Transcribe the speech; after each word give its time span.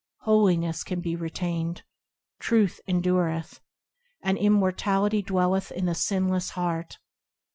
Holiness 0.21 0.83
can 0.83 0.99
be 0.99 1.15
retained, 1.15 1.83
Truth 2.39 2.81
endureth, 2.87 3.59
And 4.23 4.35
immortality 4.35 5.21
dwelleth 5.21 5.71
in 5.71 5.85
the 5.85 5.93
sinless 5.93 6.49
heart. 6.57 6.97